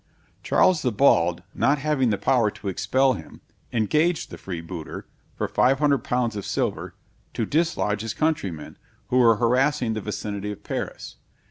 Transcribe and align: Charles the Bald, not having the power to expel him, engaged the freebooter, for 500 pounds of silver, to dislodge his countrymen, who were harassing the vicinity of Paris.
Charles 0.41 0.81
the 0.81 0.91
Bald, 0.91 1.43
not 1.53 1.77
having 1.77 2.09
the 2.09 2.17
power 2.17 2.49
to 2.49 2.67
expel 2.69 3.13
him, 3.13 3.41
engaged 3.71 4.31
the 4.31 4.37
freebooter, 4.39 5.05
for 5.35 5.47
500 5.47 5.99
pounds 6.03 6.35
of 6.35 6.43
silver, 6.43 6.95
to 7.35 7.45
dislodge 7.45 8.01
his 8.01 8.15
countrymen, 8.15 8.77
who 9.09 9.19
were 9.19 9.35
harassing 9.35 9.93
the 9.93 10.01
vicinity 10.01 10.51
of 10.51 10.63
Paris. 10.63 11.17